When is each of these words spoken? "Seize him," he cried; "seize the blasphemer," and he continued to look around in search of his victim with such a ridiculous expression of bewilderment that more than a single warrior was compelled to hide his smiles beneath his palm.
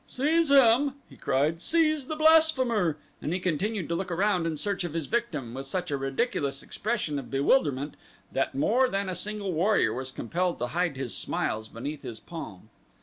"Seize 0.07 0.49
him," 0.49 0.95
he 1.07 1.15
cried; 1.15 1.61
"seize 1.61 2.07
the 2.07 2.15
blasphemer," 2.15 2.97
and 3.21 3.31
he 3.31 3.39
continued 3.39 3.87
to 3.87 3.93
look 3.93 4.09
around 4.09 4.47
in 4.47 4.57
search 4.57 4.83
of 4.83 4.93
his 4.95 5.05
victim 5.05 5.53
with 5.53 5.67
such 5.67 5.91
a 5.91 5.95
ridiculous 5.95 6.63
expression 6.63 7.19
of 7.19 7.29
bewilderment 7.29 7.93
that 8.31 8.55
more 8.55 8.89
than 8.89 9.09
a 9.09 9.15
single 9.15 9.53
warrior 9.53 9.93
was 9.93 10.11
compelled 10.11 10.57
to 10.57 10.65
hide 10.73 10.97
his 10.97 11.15
smiles 11.15 11.67
beneath 11.69 12.01
his 12.01 12.19
palm. 12.19 12.71